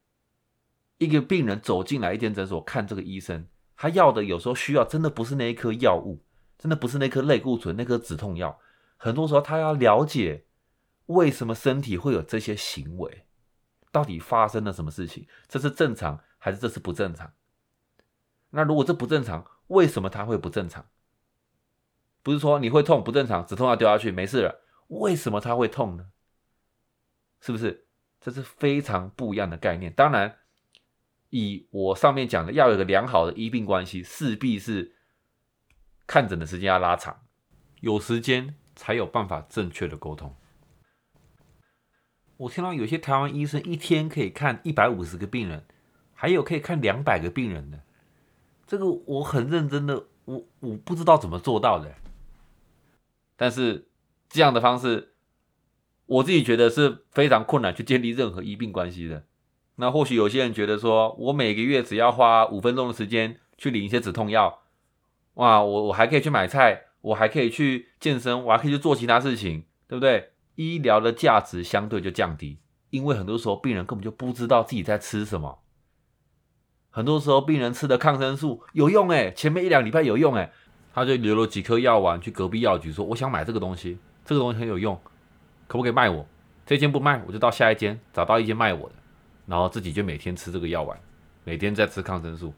[0.97, 6.25] 一个病人走进来一间诊所看这个医生，他要的有时候需要真的不是那一颗药物，
[6.59, 8.59] 真的不是那颗类固醇、那颗止痛药，
[8.97, 10.47] 很多时候他要了解
[11.07, 13.27] 为什么身体会有这些行为，
[13.91, 17.33] 到底发生了什么事情，这是正常还是这是不正常？
[18.51, 20.87] 那如果这不正常，为什么他会不正常？
[22.23, 26.11] 不是说你会痛不正常，止痛药丢下去没事了，为什么它会痛呢？
[27.41, 27.87] 是不是？
[28.21, 29.93] 这是非常不一样的概念。
[29.93, 30.39] 当然，
[31.31, 34.97] 以我上面讲的，要有个良好的医病关系，势必是
[36.07, 37.23] 看诊的时间要拉长，
[37.81, 40.35] 有时间才有办法正确的沟通。
[42.39, 45.65] 我听到有些台湾医生一天可以看一百五十个病人，
[46.15, 47.81] 还有可以看两百个病人的，
[48.67, 51.95] 这个我很认真的，我我不知道怎么做到的。
[53.37, 53.89] 但是
[54.29, 55.15] 这样的方式，
[56.07, 59.25] 我自己觉得是非常困难去建立任何医病关系的。
[59.77, 64.63] 那或许有些人觉得说，我每个月只要花五分钟的时间去领一些止痛药，
[65.35, 70.31] 哇，我我还可以去买菜，我还可以去健身，我还可以去做其他事情，对不对？
[70.59, 72.59] 医疗的价值相对就降低，
[72.91, 75.61] 因为很多时候病人根本就不知道自己在吃什么。
[76.91, 80.51] 很多时候病人吃的抗生素有用诶，前面一两礼拜有用诶。
[80.93, 85.01] 他就留了几颗药丸去隔壁药局说：“我想买这个东西，这个东西很有用，
[85.69, 86.27] 可不可以卖我？
[86.67, 88.95] 这间不卖，我就到下一间找到一间卖我的，
[89.47, 90.99] 然后自己就每天吃这个药丸，
[91.45, 92.53] 每天在吃抗生素，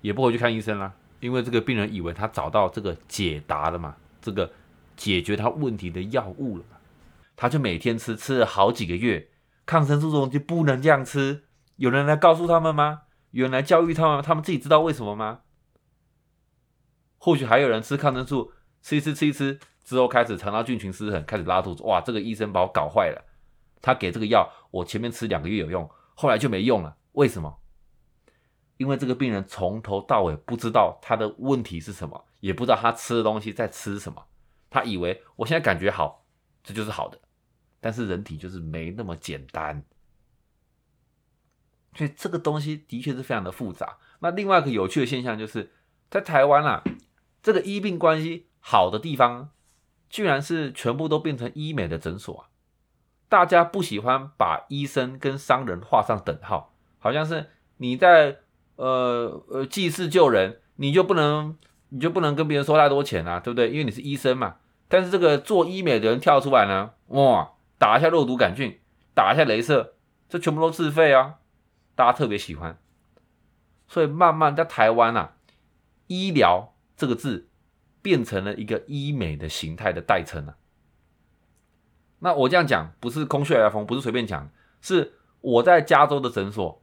[0.00, 4.50] 也不回去看医生啦，因为这个病人以为他找到这个解答了嘛，这个
[4.96, 6.64] 解决他问题的药物了，
[7.36, 9.28] 他就每天吃，吃了好几个月，
[9.64, 11.44] 抗生素这东西不能这样吃，
[11.76, 13.02] 有人来告诉他们吗？
[13.30, 15.40] 有人来教育他们，他们自己知道为什么吗？”
[17.18, 21.82] 或许还有人吃抗生素吃一吃吃一吃之后开始肠道菌群失衡，开始拉肚子。
[21.82, 23.24] 哇，这个医生把我搞坏了。
[23.82, 26.96] 他给这个药，我前面吃两个月有用，后来就没用了。
[27.12, 27.58] 为什么？
[28.76, 34.26] 因为这个病人从头到尾不知道他的问题是什么，也不知道他吃的东西在吃什么。
[34.70, 36.26] 他以为我现在感觉好，
[36.62, 37.18] 这就是好的。
[37.86, 39.84] 但是人体就是没那么简单，
[41.94, 43.98] 所以这个东西的确是非常的复杂。
[44.18, 45.70] 那另外一个有趣的现象就是，
[46.10, 46.82] 在台湾啊，
[47.44, 49.50] 这个医病关系好的地方，
[50.10, 52.50] 居然是全部都变成医美的诊所啊！
[53.28, 58.38] 大家不喜欢把医生跟商人画上等号，好像是你在
[58.74, 61.56] 呃呃济世救人，你就不能
[61.90, 63.70] 你就不能跟别人收太多钱啊，对不对？
[63.70, 64.56] 因为你是医生嘛。
[64.88, 68.80] 但是这个做医美的人跳出来呢，哇，打一下肉毒杆菌，
[69.14, 69.94] 打一下镭射，
[70.28, 71.36] 这全部都自费啊，
[71.94, 72.78] 大家特别喜欢。
[73.88, 75.36] 所以慢慢在台湾啊，
[76.06, 77.48] 医疗这个字
[78.02, 80.56] 变成了一个医美的形态的代称啊。
[82.20, 86.82] 那我这样讲不是空穴来风，不是随便讲，是我在加州的诊所，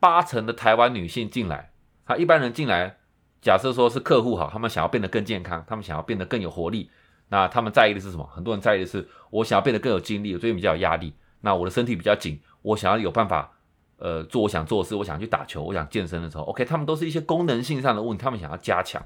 [0.00, 1.72] 八成的台湾女性进来，
[2.04, 2.98] 啊，一般人进来，
[3.40, 6.90] 假设说是客户哈，他们想要变得更健康，他们想要变得更有活力，
[7.32, 8.26] 那他们在意的是什么？
[8.26, 13.50] 很多人在意的是我想要变得更有精力，我最近比较有压力，那我的身体比较紧，我想要有办法，
[13.96, 19.02] 呃，做我想做的事，我想去打球，我想健身的时候，OK，他们都是一些功能性上的问题，他们想要加强，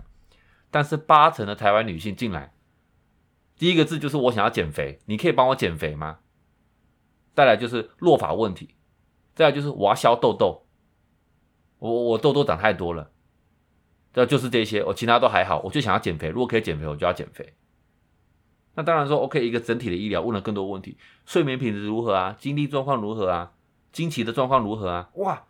[0.72, 2.52] 但是八成的台湾女性进来。
[3.56, 6.18] 第一个字就是我想要减肥，你可以帮我减肥吗？
[7.32, 8.74] 再来就是落发问题，
[9.36, 10.66] 再来就是我要消痘痘，
[11.78, 13.12] 我我痘痘长太多了，
[14.12, 16.26] 这就是这些，我其他都还好，我就想要减肥。
[16.28, 17.54] 如果可以减肥，我就要减肥。
[18.76, 22.36] 那当然说，OK，一个整体的医疗问了更多问题，睡眠品质如何啊？
[22.38, 23.52] 精力状况如何啊？
[23.90, 25.08] 经期的状况如何啊？
[25.14, 25.44] 哇，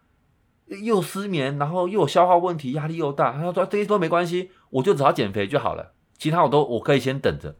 [0.67, 3.33] 又失眠，然后又有消化问题，压力又大。
[3.33, 7.57] 他说这些都没关系，我就只要减肥就好了，其他我都我可以先等着。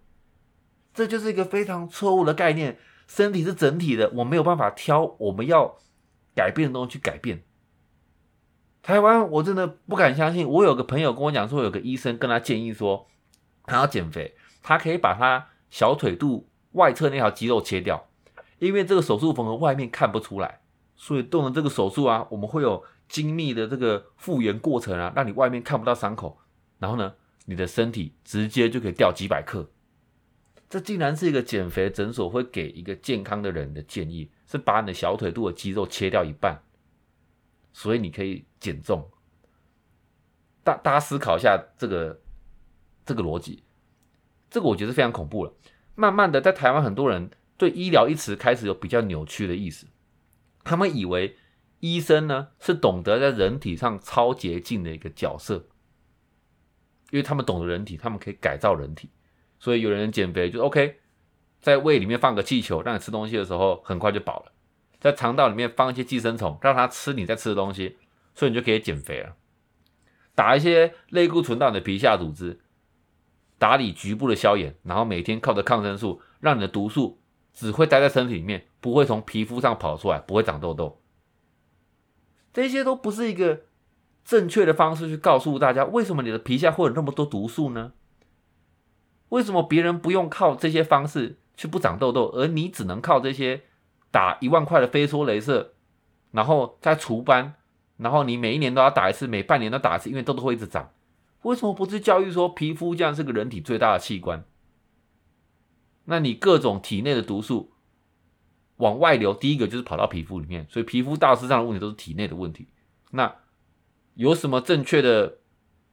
[0.95, 2.79] 这就是一个非常错误的概念。
[3.09, 5.77] 身体是整体的，我没有办法挑我们要
[6.35, 7.45] 改变的东西去改变。
[8.83, 10.49] 台湾我真的不敢相信。
[10.49, 13.07] 我有个朋友跟我讲说，有个医生跟他建议说，
[13.65, 18.09] 他要减肥，他可以把他小腿肚外侧那条肌肉切掉，
[18.59, 20.63] 因为这个手术缝合外面看不出来，
[20.95, 26.39] 所以动了这个手术啊，我们会有精密的这个复原过程啊，让你外面看不到伤口，
[26.79, 27.13] 然后呢，
[27.45, 29.69] 你的身体直接就可以掉几百克。
[30.71, 36.59] 这竟然是一个减肥诊所会给一个健康的人的建议，是把你的小腿肚的肌肉切掉一半，
[37.75, 39.07] 所以你可以减重。
[40.65, 42.19] 大大家思考一下这个
[43.05, 43.63] 这个逻辑，
[44.57, 45.53] 这个我觉得是非常恐怖了。
[45.95, 49.87] 慢慢的，在台湾很多人对医疗一词开始有比较扭曲的意思，
[50.65, 51.37] 他们以为
[51.81, 55.67] 医生呢是懂得在人体上超捷径的一个角色，
[57.11, 59.11] 因为他们懂得人体，他们可以改造人体。
[59.59, 61.01] 所以有人减肥就 OK，
[61.61, 64.53] 在胃里面放个气球，让你吃东西的时候很快就饱了；
[64.99, 67.99] 在肠道里面放一些寄生虫，让它吃你在吃的东西，
[68.35, 69.37] 所以你就可以减肥了。
[70.35, 72.61] 打一些类固醇到你的皮下组织，
[73.59, 77.19] 打理局部的消炎，然后每天靠着抗生素，让你的毒素
[77.53, 81.01] 只会待在身体里面，不会从皮肤上跑出来，不会长痘痘。
[82.53, 83.63] 这些都不是一个
[84.25, 87.93] 正确的方式去告诉大家，为什么你的皮下会有那么多毒素呢？
[89.31, 93.63] 为什么别人不用靠这些方式去不长痘痘，而你只能靠这些
[94.11, 95.73] 打一万块的飞梭镭射，
[96.31, 97.55] 然后再除斑，
[97.97, 100.91] 然后你每一年都要打一次，每半年都打一次，因为痘痘会一直长。
[101.47, 104.45] 为什么不是教育说皮肤这样是个人体最大的器官？
[106.07, 107.73] 那你各种体内的毒素
[108.79, 112.67] 往外流，第一个就是跑到皮肤里面，所以皮肤大致上的问题都是体内的问题。
[113.13, 113.33] 那
[114.15, 115.39] 有什么正确的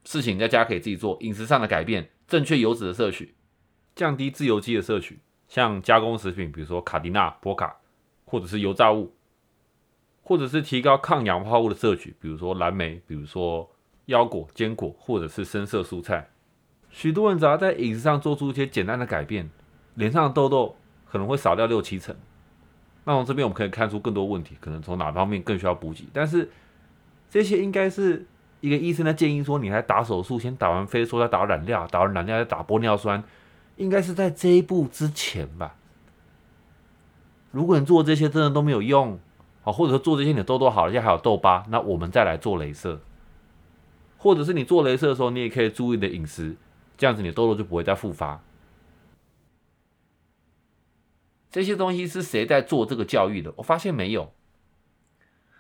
[0.03, 1.17] 事情在家可以自己做？
[1.21, 2.09] 饮食上的改变。
[2.25, 3.35] 正确油脂的摄取，
[3.95, 7.75] 降低自由基的摄取，像加工食品，比如说卡迪娜、波卡，
[8.25, 9.13] 或者是油炸物，
[10.23, 13.69] 或者是提高抗氧化物的摄取，比如说蓝莓，比如说
[14.05, 16.29] 腰果、坚果，或者是深色蔬菜。
[16.89, 19.49] 许多人只要在饮食上做出一些简单的改变，
[19.95, 20.75] 脸上的痘痘
[21.09, 22.15] 可能会少掉六七成。
[23.05, 26.05] 那从这边我们可以看出更多问题，可能从哪方面更需要补给。
[26.13, 26.51] 但是
[27.29, 28.25] 这些应该是。
[28.63, 33.21] 一个医生的建议说：“你来打手术，先打完飞梭，再打染料，打完染料再打玻尿酸，
[33.75, 35.75] 应该是在这一步之前吧。
[37.51, 39.19] 如果你做这些真的都没有用，
[39.63, 43.01] 好，或者说做这些你的痘痘好了，现在还有痘疤，那我们再来做镭射，
[44.23, 46.55] 或者是你做镭射的时候，你也可以注意你的饮食，
[46.97, 48.41] 这样子你痘痘就不会再复发。
[51.51, 53.53] 这些东西是谁在做这个教育的？
[53.57, 54.33] 我发现没有。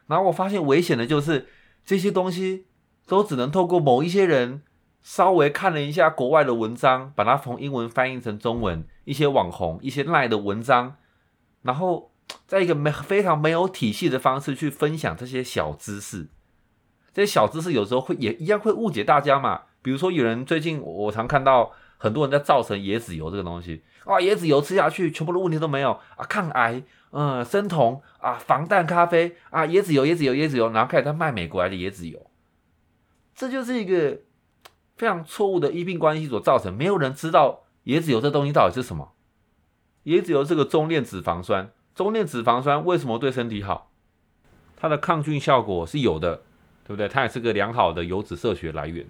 [0.07, 1.47] 然后我发现危险的就是
[1.85, 2.65] 这些东西。
[3.05, 4.61] 都只能透过某一些人
[5.01, 10.95] 稍微看了一下国外的文章，把它从英文翻译成中文，一些网红、一些赖的文章，
[11.63, 12.13] 然后
[12.47, 16.29] 在一个没非常没有体系的方式去分享这些小知识。
[17.13, 19.61] 这些小知识有时候会也一样会误解大家嘛。
[19.81, 32.25] 比如说，有人最近我常看到很多人在造成椰子油这个东西啊，椰子油吃下去全部的问题都没有啊，抗癌，嗯，生酮啊，防弹咖啡啊，椰子油，椰子油，椰子油，然后开始在卖美国来的椰子油，
[33.35, 34.19] 这就是一个。
[34.95, 39.13] 非常错误的医病关系所造成，没有人知道椰子油这东西到底是什么。
[40.03, 43.91] 椰子油是个中链脂肪酸，中链脂肪酸为什么对身体好？
[44.77, 46.43] 它的抗菌效果是有的，
[46.83, 47.07] 对不对？
[47.07, 49.05] 它也是个良好的油脂摄取来源。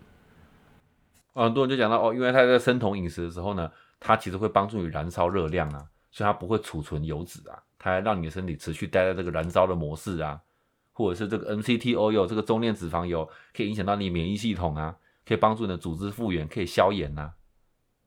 [1.34, 10.40] 很多人就讲到哦，因为它在生酮饮食的时候呢，它其实会帮助你燃烧热量啊，所以它不会储存油脂啊，它让你的身体持续待在这个燃烧的模式啊，
[10.92, 14.98] 或者是这个 MCT oil 这个中链脂肪油可以影响到你免疫系统啊。
[15.26, 17.32] 可以帮助你的组织复原，可以消炎呐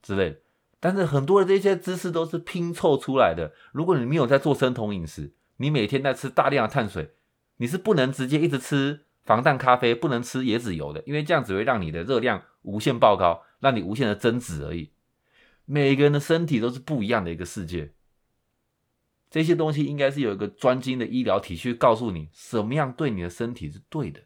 [0.02, 0.42] 之类。
[0.78, 3.54] 但是很多的这些知识都是拼凑出来的。
[3.72, 7.14] 如果你没有在做生酮饮食，你每天在吃大量的碳水，
[7.56, 14.92] 你是不能直接一直吃防弹咖啡，不能吃椰子油的，因为这样只会让你的热量无限爆高，让你无限的增脂而已。
[15.66, 17.92] 每个人的身体都是不一样的一个世界，
[19.28, 24.22] 这些东西应该是有一个专精的医疗体系告诉你什么样对你的身体是对的，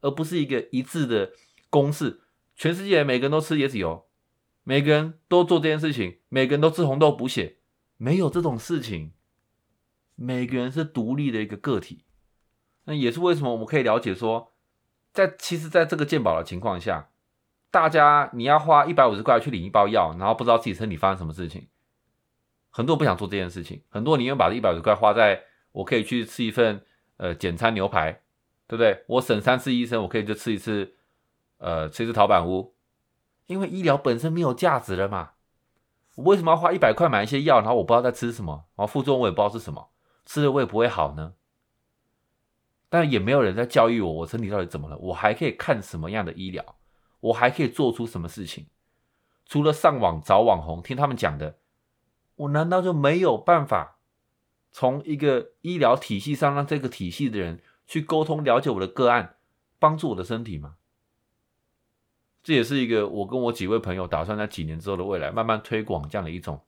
[0.00, 1.30] 而不是一个一致的。
[1.72, 2.22] 公式，
[2.56, 4.08] 全世界每个人都吃椰子油，
[4.64, 7.58] 每个人都做这件事情，每个人都吃红豆补血，
[7.96, 9.12] 没有这种事情。
[10.16, 12.02] 每个人是独立的一个个体，
[12.84, 14.52] 那也是为什么我们可以了解说，
[15.12, 17.08] 在其实，在这个健保的情况下，
[17.70, 21.68] 大家你要花一百五十块去领一包药，然后不知道自己身体发生什么事情，
[22.70, 26.84] 很多人不想做这件事情，很多宁愿把这一百五十块花在我可以去吃一份
[27.16, 28.20] 呃简餐牛排，
[28.66, 29.04] 对不对？
[29.06, 30.94] 我省三次医生，我可以就吃一次。
[31.62, 32.72] 呃，吃一次陶板屋，
[33.44, 35.32] 因为医疗本身没有价值了嘛。
[36.14, 39.90] 我为什么要花一百块买一些药，然后我不知道在吃什么，然后副作用我也不知道是什么，
[40.24, 41.34] 吃了我也不会好呢？
[42.90, 44.98] 但也没有人在教育我，我身体到底怎么了？
[44.98, 46.76] 我还可以看什么样的医疗？
[47.20, 48.66] 我还可以做出什么事情？
[49.46, 51.58] 除了上网找网红听他们讲的，
[52.34, 53.98] 我难道就没有办法
[54.72, 59.36] 从一个医疗体系上让这个体系的人去沟通、了解我的个案，
[59.78, 60.76] 帮助我的身体吗？
[62.42, 66.60] 这也是一个我跟我几位朋友打算在几年之后的未来慢慢推广这样的一种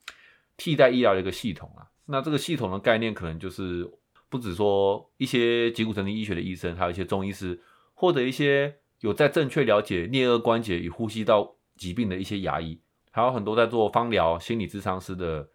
[0.57, 1.89] 替代医疗的一个系统啊。
[2.05, 3.91] 那这个系统的概念可能就是
[4.33, 7.61] 不止说一些脊骨神经医学的医生，还有一些中医师，
[7.93, 15.51] 或者一些有在正确了解颞颌关节与呼吸道疾病的一些牙医，还有很多在做芳疗、心理咨商师的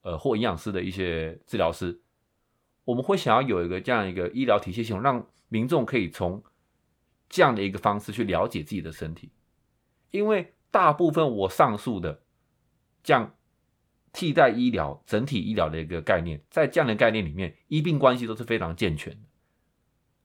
[0.00, 2.00] 呃或营养师的一些治疗师。
[2.86, 6.42] 我们会想要有一个这样一个医疗体系系统，让民众可以从
[7.28, 9.30] 这样的一个方式去了解自己的身体。
[10.10, 12.22] 因为大部分我上述的
[13.02, 13.34] 这样
[14.12, 19.20] 替代医疗、整体医疗的一个概念，在这样的概念里面，医病关系都是非常健全的。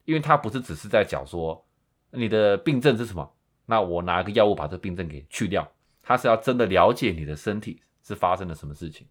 [0.06, 1.66] 因为它不是只是在讲说
[2.12, 3.34] 你的病症是什么，
[3.66, 5.70] 那我拿一个药物把这病症给去掉，
[6.02, 9.08] 它是要真的了解你的身体是发生了什么事情。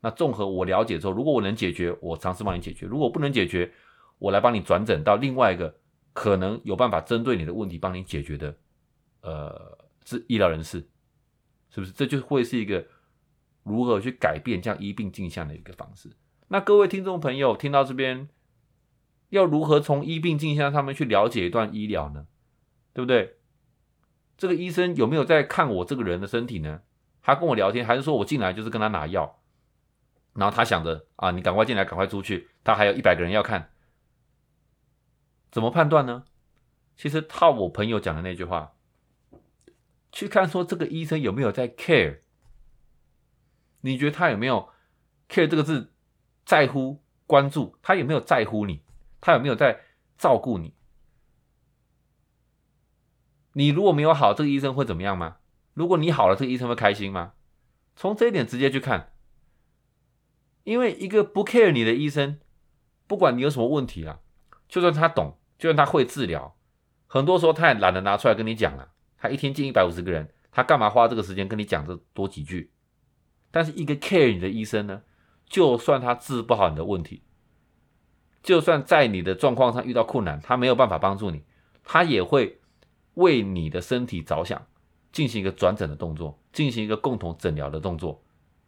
[0.00, 3.70] 那综合我了解之后，如果我能解决，我尝试帮你解决；如果不能解决，
[4.18, 5.72] 我来帮你转诊到另外一个
[6.12, 8.56] 可能有办法针对你的问题帮你解决的。
[9.22, 10.78] 呃，是医疗人士，
[11.68, 11.92] 是不是？
[11.92, 12.84] 这就会是一个
[13.70, 16.10] 如何去改变这样医病镜像的一个方式。
[16.48, 18.28] 那各位听众朋友听到这边，
[19.28, 22.26] 要如何从医病镜像上面去了解一段医疗呢？
[22.92, 23.36] 对不对？
[24.36, 26.82] 这个医生有没有在看我这个人的身体呢？
[27.22, 29.40] 他跟我聊天，还是说我进来就是跟他拿药？
[30.34, 33.70] 然后他想着啊，你赶快进来，赶快出去，他还有一百个人要看，
[35.50, 36.24] 怎么判断呢？
[36.96, 38.72] 其实套我朋友讲的那句话。
[40.12, 42.18] 去看说这个医生有没有在 care？
[43.80, 44.68] 你觉得他有没有
[45.28, 45.92] care 这个字
[46.44, 47.76] 在乎关注？
[47.82, 48.82] 他有没有在乎你？
[49.20, 49.80] 他有没有在
[50.16, 50.74] 照顾你？
[53.52, 55.38] 你如果没有好，这个医生会怎么样吗？
[55.74, 57.34] 如果你好了，这个医生会开心吗？
[57.96, 59.12] 从这一点直接去看，
[60.64, 62.38] 因为一个不 care 你的医生，
[63.06, 64.20] 不管你有什么问题啊，
[64.68, 66.56] 就算他懂，就算他会治疗，
[67.06, 68.92] 很多时候他也懒得拿出来跟你讲了。
[69.16, 72.72] 他一天见一百五十个人，他干嘛花这个时间跟你讲这多几句？
[73.50, 75.02] 但是一个 care 你的医生呢，
[75.46, 77.22] 就算他治不好你的问题，
[78.42, 81.42] 就算在你的状况上遇到困难，他没有办法帮助你，
[81.84, 82.60] 他也会
[83.14, 84.66] 为你的身体着想，
[85.12, 88.22] 进行一个转诊的动作，进行一个共同诊疗的动作，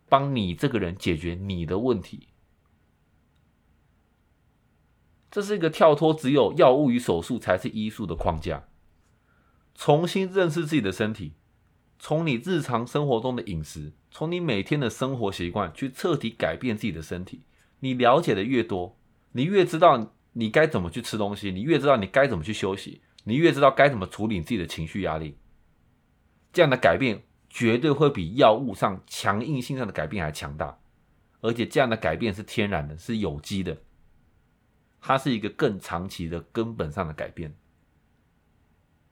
[0.09, 2.29] 帮你这个人解决你的问题。
[5.31, 8.65] 这是一个跳脱只有药物与手术才是医术的框架。
[9.75, 11.33] 重新认识自己的身体，
[12.03, 17.43] 从你日常生活中的饮食，从你每天的生活习惯去彻底改变自己的身体。
[17.79, 18.99] 你了解的越多，
[19.31, 25.39] 你越知道你该怎么去吃东西，你越知道你该怎么去休息，你越知道该怎么处理你自己的情绪压力。
[26.53, 30.81] 这样的改变绝对会比药物上强硬性上的改变还强大，
[31.41, 33.79] 而且这样的改变是天然的，是有机的。
[35.01, 37.55] 它是一个更长期的根本上的改变，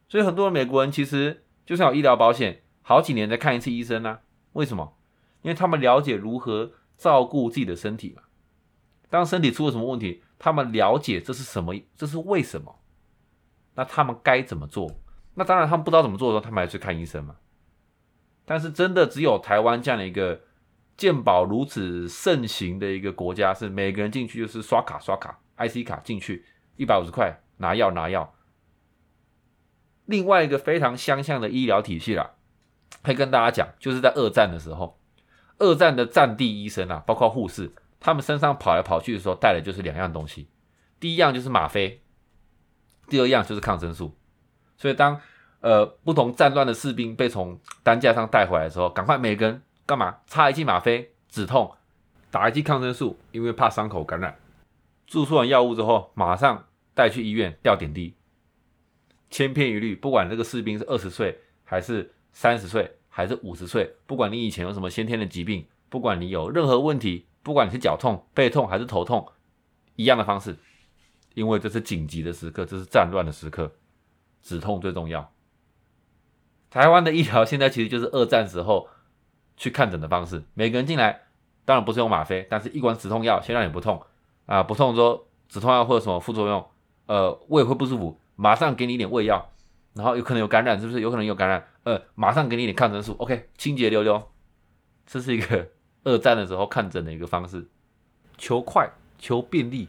[0.09, 4.21] 所以很多美国人其实就算有医疗保险，好几年才看一次医生呢。
[4.53, 4.97] 为什么？
[5.43, 8.23] 因为他们了解如何照顾自己的身体嘛。
[9.09, 12.81] 当身体出了什么问题，他们了解这是什么，这是为什么。
[13.75, 14.91] 那他们该怎么做？
[15.35, 17.37] 那当然，他们不知道怎么做的时候，他们还去看医生嘛。
[18.45, 20.41] 但是真的只有台湾这样的一个
[20.97, 25.39] 健保如此盛行的一个国家，是每个人进去就是刷卡刷卡。
[25.57, 26.45] IC 卡进去
[26.77, 28.35] 一百五十块拿药拿药，
[30.07, 32.31] 另外一个非常相像的医疗体系啦，
[33.03, 34.99] 可以跟大家讲，就是在二战的时候，
[35.59, 40.49] 二战的战地医生啊，包括护士，他们身上跑来跑去的时候带的就是两样东西，
[40.99, 42.03] 第一样就是吗啡，
[43.09, 44.17] 第二样就是抗生素。
[44.77, 45.21] 所以当
[45.61, 50.19] 呃不同战乱的士兵被从担架上带回来的时候，赶快每个人干嘛？
[50.27, 51.75] 插一剂吗啡止痛，
[52.31, 54.39] 打一剂抗生素，因为怕伤口感染。
[55.07, 58.15] 注射完药物之后，马上带去医院吊点滴，
[59.29, 59.97] 千篇一律。
[59.97, 69.27] 不管这个士兵是二十岁，还是三十岁，还是五十岁，不管你以前有什么先天的疾病，不管你有任何问题，不管你是脚痛、背痛还是头痛，
[69.97, 70.57] 一样的方式，
[71.35, 73.73] 因为这是紧急的时刻，这是战乱的时刻，
[74.43, 75.33] 止痛最重要。
[76.71, 78.89] 台湾的医疗现在其实就是二战时候
[79.57, 81.23] 去看诊的方式，每个人进来，
[81.65, 84.01] 当然不是用吗啡，但是一管止痛药，先让你不痛。
[84.47, 86.67] 啊，不痛说止痛药会有什么副作用？
[87.07, 89.51] 呃，胃会不舒服，马上给你一点胃药，
[89.95, 91.01] 然后有可能有感染，是不是？
[91.01, 94.31] 有可能有感染，呃，马上给你一点抗生素，OK，清洁溜溜。
[95.07, 95.69] 这是一个
[96.05, 97.69] 二战的时候看诊的一个方式，
[98.39, 99.89] 求快，求便利，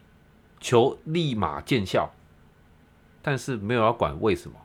[0.58, 2.10] 求立马见效，
[3.20, 4.56] 但是没有要管为什么。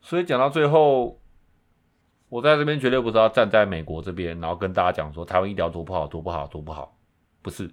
[0.00, 1.20] 所以讲到最后，
[2.28, 6.98] 我在这边绝对不是要站在美国这边，然后跟大家讲说台湾医疗多不好，多不好，多不好，
[7.42, 7.70] 不是。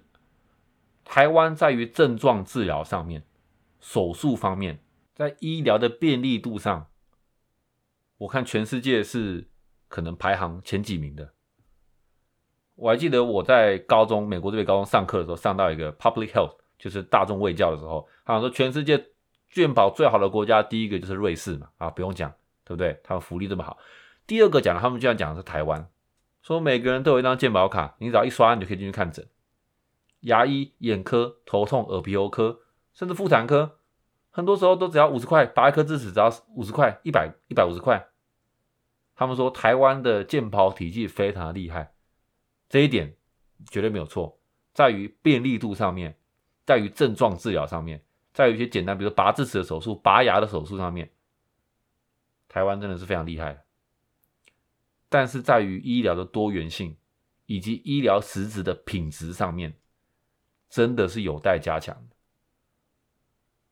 [1.04, 3.24] 台湾在于症状治疗上面，
[3.80, 4.80] 手术方面，
[5.14, 6.88] 在医疗的便利度上，
[8.18, 9.48] 我看全世界是
[9.88, 11.32] 可能排行前几名的。
[12.74, 19.02] 我还记得我在高中，美国这边高中上课的时候，上到一个 public health，就是大众卫教的时候，他想说全世界
[19.50, 22.30] 健保最好的国家，第一个就是瑞士嘛，啊，不用讲，
[22.64, 23.00] 对不对？
[23.02, 23.78] 他们福利这么好。
[24.26, 25.88] 第二个讲，他们居然讲的是台湾，
[26.42, 29.26] 说每个人都有一张健保卡，你只要一刷，你就可以进去看诊。
[30.20, 32.60] 牙医、眼科、头痛、耳鼻喉科，
[32.92, 33.75] 甚至妇产科，
[34.36, 38.06] 很多时候都只要五十块，拔一颗智齿只要五十块，一百一百五十块。
[39.14, 41.94] 他们说台湾的健保体系非常的厉害，
[42.68, 43.16] 这一点
[43.70, 44.38] 绝对没有错，
[44.74, 46.18] 在于便利度上面，
[46.66, 51.10] 在于症状治疗上面，在于一些简单，比如拔智齿的手术、拔牙的手术上面，
[52.46, 53.64] 台湾真的是非常厉害。
[55.08, 56.94] 但是在于医疗的多元性
[57.46, 59.78] 以及医疗实质的品质上面。
[60.68, 62.15] 真的是有待加强的。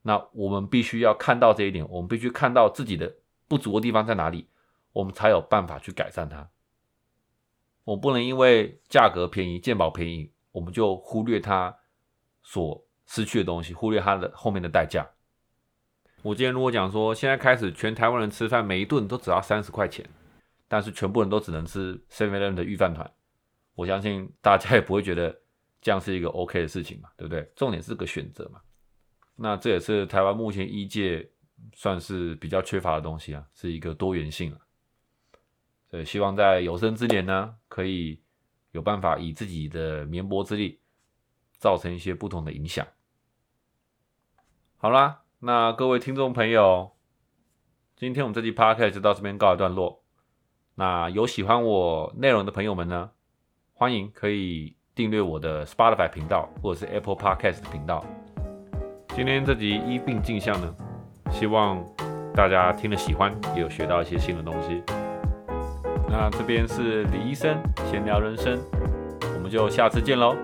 [0.07, 3.11] 那我们必须要看到这一点，我们必须看到自己的
[3.47, 4.47] 不足的地方在哪里，
[4.93, 6.47] 我们才有办法去改善它。
[7.83, 11.75] 我不能因为价格便宜、健保便宜，我们就忽略它
[12.43, 15.03] 所失去的东西，忽略它的后面的代价。
[16.21, 20.07] 我今天如果讲说，现在开始全台湾人吃饭每一顿都只要三十块钱，
[20.67, 23.11] 但是全部人都只能吃 Seven Eleven 的预饭团，
[23.73, 25.41] 我相信大家也不会觉得。
[25.81, 27.47] 这样是一个 OK 的事情嘛，对不对？
[27.55, 28.59] 重点是个选择嘛。
[29.35, 31.29] 那这也是台湾目前医界
[31.73, 34.59] 算是比较缺乏的东西啊，是一个多元性啊。
[35.89, 38.21] 所以希望在有生之年呢，可以
[38.71, 40.79] 有办法以自己的绵薄之力，
[41.57, 42.85] 造成一些不同的影响。
[44.77, 46.91] 好啦，那各位听众朋友，
[47.95, 50.03] 今天我们这期 Podcast 就到这边告一段落。
[50.75, 53.11] 那有喜欢我内容的朋友们呢，
[53.73, 54.75] 欢迎可以。
[54.95, 58.01] 订阅我的 Spotify 频道或者是 Apple Podcast 频道。
[59.15, 60.75] 今天这集医病镜像呢，
[61.31, 61.81] 希望
[62.33, 64.83] 大家听了喜欢，也有学到一些新的东西。
[66.09, 67.57] 那这边是李医生
[67.89, 68.59] 闲聊人生，
[69.37, 70.35] 我们就下次见喽。